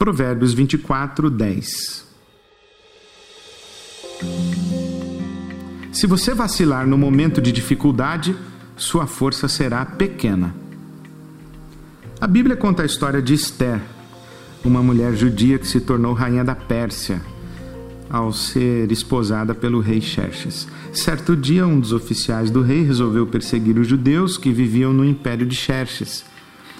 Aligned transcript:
Provérbios 0.00 0.54
24, 0.54 1.28
10. 1.28 2.06
Se 5.92 6.06
você 6.06 6.32
vacilar 6.32 6.86
no 6.86 6.96
momento 6.96 7.38
de 7.38 7.52
dificuldade, 7.52 8.34
sua 8.78 9.06
força 9.06 9.46
será 9.46 9.84
pequena. 9.84 10.54
A 12.18 12.26
Bíblia 12.26 12.56
conta 12.56 12.82
a 12.82 12.86
história 12.86 13.20
de 13.20 13.34
Esther, 13.34 13.78
uma 14.64 14.82
mulher 14.82 15.14
judia 15.14 15.58
que 15.58 15.68
se 15.68 15.82
tornou 15.82 16.14
rainha 16.14 16.42
da 16.42 16.54
Pérsia 16.54 17.20
ao 18.08 18.32
ser 18.32 18.90
esposada 18.90 19.54
pelo 19.54 19.80
rei 19.80 20.00
Xerxes. 20.00 20.66
Certo 20.94 21.36
dia, 21.36 21.66
um 21.66 21.78
dos 21.78 21.92
oficiais 21.92 22.50
do 22.50 22.62
rei 22.62 22.82
resolveu 22.82 23.26
perseguir 23.26 23.78
os 23.78 23.86
judeus 23.86 24.38
que 24.38 24.50
viviam 24.50 24.94
no 24.94 25.04
império 25.04 25.44
de 25.44 25.54
Xerxes. 25.54 26.24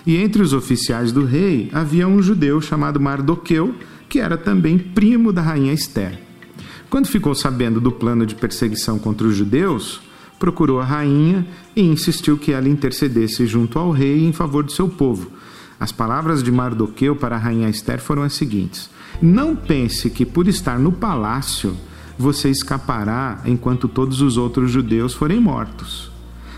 E 0.06 0.16
entre 0.16 0.42
os 0.42 0.52
oficiais 0.52 1.12
do 1.12 1.24
rei 1.24 1.68
havia 1.72 2.08
um 2.08 2.22
judeu 2.22 2.60
chamado 2.60 3.00
Mardoqueu, 3.00 3.74
que 4.08 4.18
era 4.18 4.36
também 4.36 4.78
primo 4.78 5.32
da 5.32 5.42
rainha 5.42 5.72
Esther. 5.72 6.18
Quando 6.88 7.06
ficou 7.06 7.34
sabendo 7.34 7.80
do 7.80 7.92
plano 7.92 8.26
de 8.26 8.34
perseguição 8.34 8.98
contra 8.98 9.26
os 9.26 9.36
judeus, 9.36 10.00
procurou 10.38 10.80
a 10.80 10.84
rainha 10.84 11.46
e 11.76 11.82
insistiu 11.82 12.36
que 12.36 12.50
ela 12.50 12.68
intercedesse 12.68 13.46
junto 13.46 13.78
ao 13.78 13.90
rei 13.90 14.26
em 14.26 14.32
favor 14.32 14.64
do 14.64 14.72
seu 14.72 14.88
povo. 14.88 15.30
As 15.78 15.92
palavras 15.92 16.42
de 16.42 16.50
Mardoqueu 16.50 17.14
para 17.14 17.36
a 17.36 17.38
rainha 17.38 17.68
Esther 17.68 18.00
foram 18.00 18.22
as 18.22 18.32
seguintes: 18.32 18.90
Não 19.22 19.54
pense 19.54 20.10
que 20.10 20.26
por 20.26 20.48
estar 20.48 20.78
no 20.78 20.90
palácio 20.90 21.76
você 22.18 22.50
escapará 22.50 23.40
enquanto 23.46 23.88
todos 23.88 24.20
os 24.20 24.36
outros 24.36 24.70
judeus 24.70 25.14
forem 25.14 25.40
mortos. 25.40 26.10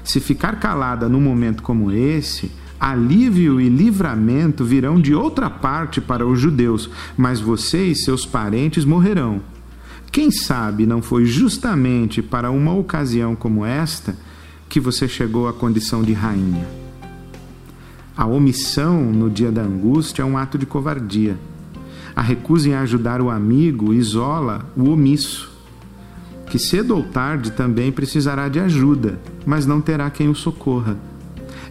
Se 0.02 0.18
ficar 0.18 0.58
calada 0.58 1.08
num 1.08 1.20
momento 1.20 1.62
como 1.62 1.92
esse, 1.92 2.50
alívio 2.82 3.60
e 3.60 3.68
livramento 3.68 4.64
virão 4.64 5.00
de 5.00 5.14
outra 5.14 5.48
parte 5.48 6.00
para 6.00 6.26
os 6.26 6.40
judeus, 6.40 6.90
mas 7.16 7.38
você 7.38 7.86
e 7.86 7.94
seus 7.94 8.26
parentes 8.26 8.84
morrerão. 8.84 9.40
Quem 10.10 10.32
sabe 10.32 10.84
não 10.84 11.00
foi 11.00 11.24
justamente 11.24 12.20
para 12.20 12.50
uma 12.50 12.74
ocasião 12.74 13.36
como 13.36 13.64
esta 13.64 14.16
que 14.68 14.80
você 14.80 15.06
chegou 15.06 15.46
à 15.46 15.52
condição 15.52 16.02
de 16.02 16.12
rainha? 16.12 16.66
A 18.16 18.26
omissão 18.26 19.00
no 19.12 19.30
dia 19.30 19.52
da 19.52 19.62
angústia 19.62 20.22
é 20.22 20.24
um 20.24 20.36
ato 20.36 20.58
de 20.58 20.66
covardia. 20.66 21.38
A 22.16 22.20
recusa 22.20 22.68
em 22.68 22.74
ajudar 22.74 23.22
o 23.22 23.30
amigo 23.30 23.94
isola 23.94 24.68
o 24.76 24.90
omisso, 24.90 25.52
que 26.46 26.58
cedo 26.58 26.96
ou 26.96 27.04
tarde 27.04 27.52
também 27.52 27.92
precisará 27.92 28.48
de 28.48 28.58
ajuda, 28.58 29.20
mas 29.46 29.66
não 29.66 29.80
terá 29.80 30.10
quem 30.10 30.28
o 30.28 30.34
socorra. 30.34 31.11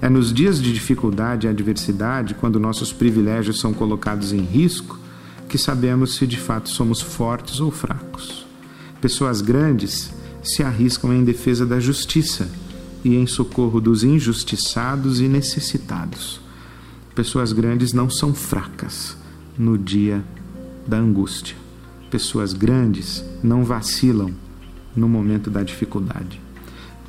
É 0.01 0.09
nos 0.09 0.33
dias 0.33 0.59
de 0.59 0.73
dificuldade 0.73 1.45
e 1.45 1.49
adversidade, 1.49 2.33
quando 2.33 2.59
nossos 2.59 2.91
privilégios 2.91 3.59
são 3.59 3.71
colocados 3.71 4.33
em 4.33 4.41
risco, 4.41 4.97
que 5.47 5.59
sabemos 5.59 6.15
se 6.15 6.25
de 6.25 6.37
fato 6.37 6.69
somos 6.69 6.99
fortes 6.99 7.59
ou 7.59 7.69
fracos. 7.69 8.47
Pessoas 8.99 9.41
grandes 9.41 10.11
se 10.41 10.63
arriscam 10.63 11.13
em 11.13 11.23
defesa 11.23 11.67
da 11.67 11.79
justiça 11.79 12.49
e 13.03 13.15
em 13.15 13.27
socorro 13.27 13.79
dos 13.79 14.03
injustiçados 14.03 15.21
e 15.21 15.27
necessitados. 15.27 16.41
Pessoas 17.13 17.53
grandes 17.53 17.93
não 17.93 18.09
são 18.09 18.33
fracas 18.33 19.15
no 19.55 19.77
dia 19.77 20.23
da 20.87 20.97
angústia. 20.97 21.55
Pessoas 22.09 22.53
grandes 22.53 23.23
não 23.43 23.63
vacilam 23.63 24.31
no 24.95 25.07
momento 25.07 25.51
da 25.51 25.61
dificuldade. 25.61 26.41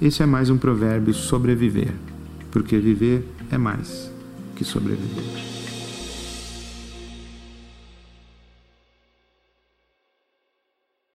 Esse 0.01 0.23
é 0.23 0.27
mais 0.27 0.51
um 0.51 0.59
provérbio 0.59 1.15
sobreviver 1.15 1.95
porque 2.53 2.79
viver 2.79 3.27
é 3.51 3.59
mais 3.59 4.13
que 4.55 4.65
sobreviver. 4.65 5.62